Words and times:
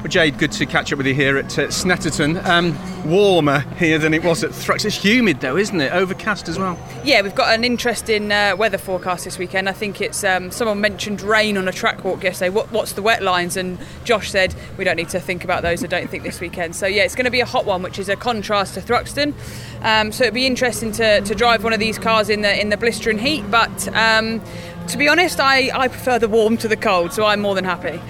Well, 0.00 0.08
Jade, 0.08 0.38
good 0.38 0.52
to 0.52 0.64
catch 0.64 0.94
up 0.94 0.96
with 0.96 1.06
you 1.06 1.12
here 1.12 1.36
at 1.36 1.58
uh, 1.58 1.66
Snetterton. 1.66 2.42
Um, 2.46 2.74
warmer 3.04 3.60
here 3.76 3.98
than 3.98 4.14
it 4.14 4.24
was 4.24 4.42
at 4.42 4.50
Thruxton. 4.50 4.86
It's 4.86 4.96
humid 4.96 5.40
though, 5.40 5.58
isn't 5.58 5.78
it? 5.78 5.92
Overcast 5.92 6.48
as 6.48 6.58
well. 6.58 6.78
Yeah, 7.04 7.20
we've 7.20 7.34
got 7.34 7.54
an 7.54 7.64
interesting 7.64 8.32
uh, 8.32 8.56
weather 8.56 8.78
forecast 8.78 9.26
this 9.26 9.36
weekend. 9.36 9.68
I 9.68 9.72
think 9.72 10.00
it's 10.00 10.24
um, 10.24 10.50
someone 10.52 10.80
mentioned 10.80 11.20
rain 11.20 11.58
on 11.58 11.68
a 11.68 11.72
track 11.72 12.02
walk 12.02 12.24
yesterday. 12.24 12.48
What, 12.48 12.72
what's 12.72 12.92
the 12.92 13.02
wet 13.02 13.22
lines? 13.22 13.58
And 13.58 13.78
Josh 14.04 14.30
said 14.30 14.54
we 14.78 14.84
don't 14.84 14.96
need 14.96 15.10
to 15.10 15.20
think 15.20 15.44
about 15.44 15.60
those. 15.60 15.84
I 15.84 15.86
don't 15.86 16.08
think 16.08 16.22
this 16.22 16.40
weekend. 16.40 16.76
So 16.76 16.86
yeah, 16.86 17.02
it's 17.02 17.14
going 17.14 17.26
to 17.26 17.30
be 17.30 17.40
a 17.40 17.46
hot 17.46 17.66
one, 17.66 17.82
which 17.82 17.98
is 17.98 18.08
a 18.08 18.16
contrast 18.16 18.74
to 18.74 18.80
Thruxton. 18.80 19.34
Um, 19.82 20.12
so 20.12 20.24
it'd 20.24 20.32
be 20.32 20.46
interesting 20.46 20.92
to, 20.92 21.20
to 21.20 21.34
drive 21.34 21.62
one 21.62 21.74
of 21.74 21.78
these 21.78 21.98
cars 21.98 22.30
in 22.30 22.40
the 22.40 22.58
in 22.58 22.70
the 22.70 22.78
blistering 22.78 23.18
heat. 23.18 23.44
But 23.50 23.86
um, 23.94 24.40
to 24.88 24.96
be 24.96 25.08
honest, 25.08 25.40
I, 25.40 25.70
I 25.78 25.88
prefer 25.88 26.18
the 26.18 26.28
warm 26.28 26.56
to 26.56 26.68
the 26.68 26.76
cold, 26.78 27.12
so 27.12 27.26
I'm 27.26 27.42
more 27.42 27.54
than 27.54 27.66
happy 27.66 28.00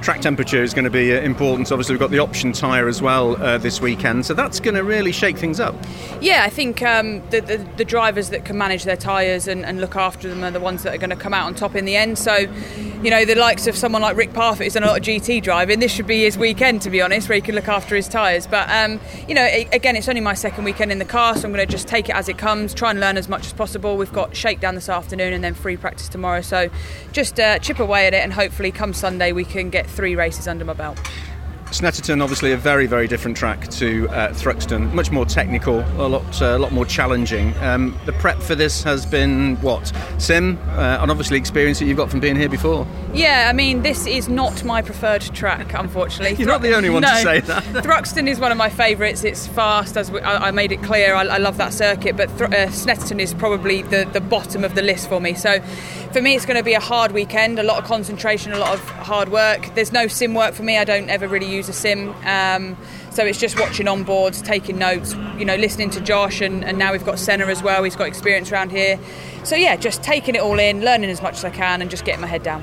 track 0.00 0.20
temperature 0.20 0.62
is 0.62 0.74
going 0.74 0.84
to 0.84 0.90
be 0.90 1.14
uh, 1.14 1.20
important. 1.20 1.70
Obviously, 1.72 1.94
we've 1.94 2.00
got 2.00 2.10
the 2.10 2.18
option 2.18 2.52
tyre 2.52 2.88
as 2.88 3.02
well 3.02 3.40
uh, 3.42 3.58
this 3.58 3.80
weekend, 3.80 4.26
so 4.26 4.34
that's 4.34 4.60
going 4.60 4.74
to 4.74 4.84
really 4.84 5.12
shake 5.12 5.36
things 5.36 5.60
up. 5.60 5.74
Yeah, 6.20 6.44
I 6.44 6.50
think 6.50 6.82
um, 6.82 7.20
the, 7.30 7.40
the, 7.40 7.56
the, 7.76 7.84
drivers 7.84 8.30
that 8.30 8.44
can 8.44 8.58
manage 8.58 8.84
their 8.84 8.96
tyres 8.96 9.48
and, 9.48 9.64
and, 9.64 9.80
look 9.80 9.96
after 9.96 10.28
them 10.28 10.44
are 10.44 10.50
the 10.50 10.60
ones 10.60 10.82
that 10.82 10.94
are 10.94 10.98
going 10.98 11.10
to 11.10 11.16
come 11.16 11.32
out 11.32 11.46
on 11.46 11.54
top 11.54 11.74
in 11.74 11.84
the 11.84 11.96
end. 11.96 12.18
So, 12.18 12.34
you 13.02 13.10
know, 13.10 13.24
the 13.24 13.34
likes 13.34 13.66
of 13.66 13.76
someone 13.76 14.02
like 14.02 14.16
Rick 14.16 14.34
Parfitt 14.34 14.64
who's 14.64 14.74
done 14.74 14.82
a 14.82 14.86
lot 14.86 14.98
of 14.98 15.04
GT 15.04 15.42
driving, 15.42 15.80
this 15.80 15.92
should 15.92 16.06
be 16.06 16.24
his 16.24 16.36
weekend, 16.36 16.82
to 16.82 16.90
be 16.90 17.00
honest, 17.00 17.28
where 17.28 17.36
he 17.36 17.42
can 17.42 17.54
look 17.54 17.68
after 17.68 17.96
his 17.96 18.08
tyres. 18.08 18.46
But, 18.46 18.68
um, 18.70 19.00
you 19.26 19.34
know, 19.34 19.46
again, 19.72 19.96
it's 19.96 20.08
only 20.08 20.20
my 20.20 20.34
second 20.34 20.64
weekend 20.64 20.92
in 20.92 20.98
the 20.98 21.04
car, 21.04 21.34
so 21.34 21.46
I'm 21.46 21.54
going 21.54 21.66
to 21.66 21.70
just 21.70 21.88
take 21.88 22.08
it 22.08 22.14
as 22.14 22.28
it 22.28 22.38
comes, 22.38 22.74
try 22.74 22.90
and 22.90 23.00
learn 23.00 23.16
as 23.16 23.28
much 23.28 23.46
as 23.46 23.52
possible. 23.52 23.96
We've 23.96 24.12
got 24.12 24.36
shakedown 24.36 24.74
this 24.74 24.88
afternoon 24.88 25.32
and 25.32 25.42
then 25.42 25.54
free 25.54 25.76
practice 25.76 26.08
tomorrow, 26.08 26.42
so 26.42 26.68
just 27.12 27.40
uh, 27.40 27.58
chip 27.60 27.78
away 27.78 28.06
at 28.06 28.14
it 28.14 28.22
and 28.22 28.32
hopefully 28.32 28.70
come 28.70 28.92
Sunday 28.92 29.32
we 29.32 29.44
can 29.44 29.70
get 29.70 29.87
three 29.88 30.16
races 30.16 30.46
under 30.46 30.64
my 30.64 30.74
belt. 30.74 30.98
Snetterton, 31.70 32.22
obviously, 32.22 32.52
a 32.52 32.56
very, 32.56 32.86
very 32.86 33.06
different 33.06 33.36
track 33.36 33.68
to 33.68 34.08
uh, 34.08 34.32
Thruxton. 34.32 34.92
Much 34.94 35.10
more 35.10 35.26
technical, 35.26 35.80
a 35.80 36.08
lot, 36.08 36.42
uh, 36.42 36.56
a 36.56 36.58
lot 36.58 36.72
more 36.72 36.86
challenging. 36.86 37.54
Um, 37.58 37.98
the 38.06 38.14
prep 38.14 38.40
for 38.40 38.54
this 38.54 38.82
has 38.84 39.04
been 39.04 39.56
what 39.56 39.92
sim, 40.16 40.58
uh, 40.70 40.98
and 41.00 41.10
obviously 41.10 41.36
experience 41.36 41.78
that 41.78 41.84
you've 41.84 41.98
got 41.98 42.10
from 42.10 42.20
being 42.20 42.36
here 42.36 42.48
before. 42.48 42.86
Yeah, 43.12 43.48
I 43.50 43.52
mean, 43.52 43.82
this 43.82 44.06
is 44.06 44.30
not 44.30 44.64
my 44.64 44.80
preferred 44.80 45.20
track, 45.20 45.74
unfortunately. 45.74 46.36
You're 46.38 46.48
not 46.48 46.62
the 46.62 46.74
only 46.74 46.88
one 46.88 47.02
no, 47.02 47.10
to 47.10 47.16
say 47.16 47.40
that. 47.40 47.62
Thruxton 47.84 48.28
is 48.28 48.40
one 48.40 48.50
of 48.50 48.56
my 48.56 48.70
favourites. 48.70 49.22
It's 49.22 49.46
fast, 49.46 49.98
as 49.98 50.10
we, 50.10 50.20
I, 50.20 50.48
I, 50.48 50.50
made 50.52 50.72
it 50.72 50.82
clear. 50.82 51.14
I, 51.14 51.26
I 51.26 51.36
love 51.36 51.58
that 51.58 51.74
circuit, 51.74 52.16
but 52.16 52.30
Thr- 52.30 52.44
uh, 52.44 52.68
Snetterton 52.68 53.20
is 53.20 53.34
probably 53.34 53.82
the, 53.82 54.08
the 54.10 54.22
bottom 54.22 54.64
of 54.64 54.74
the 54.74 54.82
list 54.82 55.06
for 55.06 55.20
me. 55.20 55.34
So, 55.34 55.62
for 56.12 56.22
me, 56.22 56.34
it's 56.34 56.46
going 56.46 56.56
to 56.56 56.64
be 56.64 56.74
a 56.74 56.80
hard 56.80 57.12
weekend. 57.12 57.58
A 57.58 57.62
lot 57.62 57.78
of 57.78 57.84
concentration, 57.84 58.52
a 58.52 58.58
lot 58.58 58.74
of 58.74 58.80
hard 58.88 59.30
work. 59.30 59.74
There's 59.74 59.92
no 59.92 60.06
sim 60.06 60.34
work 60.34 60.54
for 60.54 60.62
me. 60.62 60.78
I 60.78 60.84
don't 60.84 61.08
ever 61.08 61.28
really 61.28 61.50
use 61.50 61.68
a 61.68 61.72
sim. 61.72 62.14
Um, 62.24 62.76
so 63.10 63.24
it's 63.24 63.40
just 63.40 63.58
watching 63.58 63.88
on 63.88 64.04
boards, 64.04 64.40
taking 64.40 64.78
notes, 64.78 65.14
you 65.38 65.44
know, 65.44 65.56
listening 65.56 65.90
to 65.90 66.00
Josh, 66.00 66.40
and, 66.40 66.64
and 66.64 66.78
now 66.78 66.92
we've 66.92 67.04
got 67.04 67.18
Senna 67.18 67.46
as 67.46 67.62
well. 67.62 67.82
He's 67.82 67.96
got 67.96 68.06
experience 68.06 68.52
around 68.52 68.70
here. 68.70 68.98
So 69.44 69.56
yeah, 69.56 69.76
just 69.76 70.02
taking 70.02 70.34
it 70.34 70.40
all 70.40 70.58
in, 70.58 70.82
learning 70.82 71.10
as 71.10 71.20
much 71.20 71.34
as 71.34 71.44
I 71.44 71.50
can, 71.50 71.82
and 71.82 71.90
just 71.90 72.04
getting 72.04 72.20
my 72.20 72.26
head 72.26 72.42
down. 72.42 72.62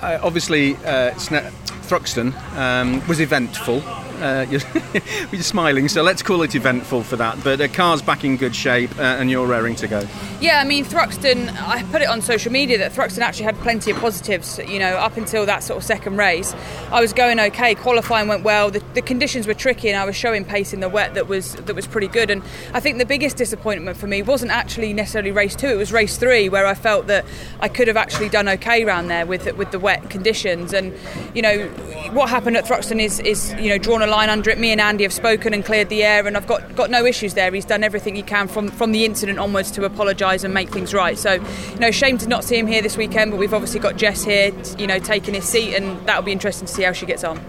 Uh, 0.00 0.18
obviously, 0.22 0.74
uh, 0.76 1.12
Thruxton 1.12 2.34
um, 2.56 3.06
was 3.06 3.20
eventful. 3.20 3.82
Uh, 4.22 4.46
you're, 4.48 4.60
you're, 5.32 5.42
smiling, 5.42 5.88
so 5.88 6.00
let's 6.00 6.22
call 6.22 6.42
it 6.42 6.54
eventful 6.54 7.02
for 7.02 7.16
that. 7.16 7.42
But 7.42 7.56
the 7.56 7.68
car's 7.68 8.00
back 8.00 8.22
in 8.22 8.36
good 8.36 8.54
shape, 8.54 8.96
uh, 8.96 9.02
and 9.02 9.28
you're 9.28 9.48
raring 9.48 9.74
to 9.76 9.88
go. 9.88 10.06
Yeah, 10.40 10.60
I 10.60 10.64
mean 10.64 10.84
Thruxton. 10.84 11.48
I 11.60 11.82
put 11.90 12.02
it 12.02 12.08
on 12.08 12.22
social 12.22 12.52
media 12.52 12.78
that 12.78 12.92
Thruxton 12.92 13.18
actually 13.18 13.46
had 13.46 13.56
plenty 13.56 13.90
of 13.90 13.96
positives. 13.96 14.58
You 14.58 14.78
know, 14.78 14.94
up 14.94 15.16
until 15.16 15.44
that 15.46 15.64
sort 15.64 15.78
of 15.78 15.82
second 15.82 16.18
race, 16.18 16.54
I 16.92 17.00
was 17.00 17.12
going 17.12 17.40
okay. 17.40 17.74
Qualifying 17.74 18.28
went 18.28 18.44
well. 18.44 18.70
The, 18.70 18.78
the 18.94 19.02
conditions 19.02 19.48
were 19.48 19.54
tricky, 19.54 19.88
and 19.88 19.98
I 19.98 20.04
was 20.04 20.14
showing 20.14 20.44
pace 20.44 20.72
in 20.72 20.78
the 20.78 20.88
wet 20.88 21.14
that 21.14 21.26
was 21.26 21.56
that 21.56 21.74
was 21.74 21.88
pretty 21.88 22.08
good. 22.08 22.30
And 22.30 22.44
I 22.74 22.78
think 22.78 22.98
the 22.98 23.06
biggest 23.06 23.36
disappointment 23.36 23.96
for 23.96 24.06
me 24.06 24.22
wasn't 24.22 24.52
actually 24.52 24.92
necessarily 24.92 25.32
race 25.32 25.56
two. 25.56 25.66
It 25.66 25.78
was 25.78 25.92
race 25.92 26.16
three, 26.16 26.48
where 26.48 26.66
I 26.66 26.74
felt 26.74 27.08
that 27.08 27.24
I 27.58 27.66
could 27.66 27.88
have 27.88 27.96
actually 27.96 28.28
done 28.28 28.48
okay 28.50 28.84
around 28.84 29.08
there 29.08 29.26
with 29.26 29.52
with 29.56 29.72
the 29.72 29.80
wet 29.80 30.10
conditions. 30.10 30.72
And 30.72 30.94
you 31.34 31.42
know, 31.42 31.66
what 32.12 32.30
happened 32.30 32.56
at 32.56 32.66
Thruxton 32.66 33.00
is 33.00 33.18
is 33.18 33.52
you 33.54 33.68
know 33.68 33.78
drawn 33.78 34.00
a 34.00 34.11
line 34.12 34.28
under 34.28 34.50
it. 34.50 34.58
Me 34.58 34.70
and 34.70 34.80
Andy 34.80 35.02
have 35.02 35.12
spoken 35.12 35.52
and 35.52 35.64
cleared 35.64 35.88
the 35.88 36.04
air, 36.04 36.26
and 36.26 36.36
I've 36.36 36.46
got, 36.46 36.76
got 36.76 36.90
no 36.90 37.04
issues 37.04 37.34
there. 37.34 37.50
He's 37.50 37.64
done 37.64 37.82
everything 37.82 38.14
he 38.14 38.22
can 38.22 38.46
from, 38.46 38.68
from 38.68 38.92
the 38.92 39.04
incident 39.04 39.38
onwards 39.38 39.70
to 39.72 39.84
apologise 39.84 40.44
and 40.44 40.54
make 40.54 40.68
things 40.68 40.94
right. 40.94 41.18
So, 41.18 41.32
you 41.32 41.78
know, 41.80 41.90
shame 41.90 42.18
to 42.18 42.28
not 42.28 42.44
see 42.44 42.58
him 42.58 42.66
here 42.66 42.82
this 42.82 42.96
weekend, 42.96 43.32
but 43.32 43.38
we've 43.38 43.54
obviously 43.54 43.80
got 43.80 43.96
Jess 43.96 44.22
here, 44.22 44.52
you 44.78 44.86
know, 44.86 44.98
taking 44.98 45.34
his 45.34 45.44
seat, 45.44 45.74
and 45.74 46.06
that'll 46.06 46.22
be 46.22 46.32
interesting 46.32 46.66
to 46.66 46.72
see 46.72 46.82
how 46.82 46.92
she 46.92 47.06
gets 47.06 47.24
on. 47.24 47.44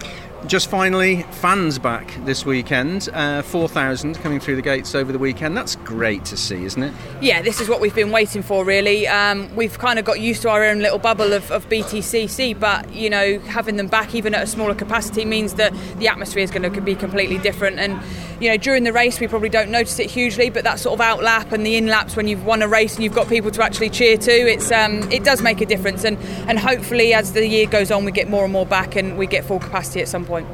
Just 0.46 0.68
finally, 0.68 1.22
fans 1.30 1.78
back 1.78 2.14
this 2.26 2.44
weekend. 2.44 3.08
Uh, 3.14 3.40
4,000 3.40 4.16
coming 4.16 4.38
through 4.38 4.56
the 4.56 4.62
gates 4.62 4.94
over 4.94 5.10
the 5.10 5.18
weekend. 5.18 5.56
That's 5.56 5.76
great 5.76 6.26
to 6.26 6.36
see, 6.36 6.66
isn't 6.66 6.82
it? 6.82 6.92
Yeah, 7.22 7.40
this 7.40 7.62
is 7.62 7.68
what 7.68 7.80
we've 7.80 7.94
been 7.94 8.10
waiting 8.10 8.42
for, 8.42 8.62
really. 8.62 9.08
Um, 9.08 9.54
we've 9.56 9.78
kind 9.78 9.98
of 9.98 10.04
got 10.04 10.20
used 10.20 10.42
to 10.42 10.50
our 10.50 10.62
own 10.62 10.80
little 10.80 10.98
bubble 10.98 11.32
of, 11.32 11.50
of, 11.50 11.66
BTCC, 11.70 12.60
but, 12.60 12.92
you 12.92 13.08
know, 13.08 13.38
having 13.40 13.76
them 13.76 13.86
back 13.86 14.14
even 14.14 14.34
at 14.34 14.42
a 14.42 14.46
smaller 14.46 14.74
capacity 14.74 15.24
means 15.24 15.54
that 15.54 15.72
the 15.96 16.08
atmosphere 16.08 16.42
is 16.42 16.50
going 16.50 16.70
to 16.70 16.80
be 16.82 16.94
completely 16.94 17.38
different. 17.38 17.78
And, 17.78 17.98
you 18.38 18.50
know, 18.50 18.58
during 18.58 18.84
the 18.84 18.92
race, 18.92 19.20
we 19.20 19.26
probably 19.26 19.48
don't 19.48 19.70
notice 19.70 19.98
it 19.98 20.10
hugely, 20.10 20.50
but 20.50 20.62
that 20.64 20.78
sort 20.78 21.00
of 21.00 21.06
outlap 21.06 21.52
and 21.52 21.64
the 21.64 21.76
inlaps 21.76 22.16
when 22.16 22.28
you've 22.28 22.44
won 22.44 22.60
a 22.60 22.68
race 22.68 22.96
and 22.96 23.02
you've 23.02 23.14
got 23.14 23.28
people 23.28 23.50
to 23.50 23.64
actually 23.64 23.88
cheer 23.88 24.18
to, 24.18 24.30
it's 24.30 24.70
um, 24.70 25.10
it 25.10 25.24
does 25.24 25.40
make 25.40 25.62
a 25.62 25.66
difference. 25.66 26.04
And, 26.04 26.18
and 26.48 26.58
hopefully, 26.58 27.14
as 27.14 27.32
the 27.32 27.46
year 27.46 27.66
goes 27.66 27.90
on, 27.90 28.04
we 28.04 28.12
get 28.12 28.28
more 28.28 28.44
and 28.44 28.52
more 28.52 28.66
back 28.66 28.94
and 28.94 29.16
we 29.16 29.26
get 29.26 29.46
full 29.46 29.58
capacity 29.58 30.02
at 30.02 30.08
some 30.08 30.26
point. 30.34 30.48